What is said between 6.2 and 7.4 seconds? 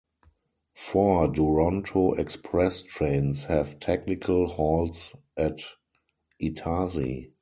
Itarsi.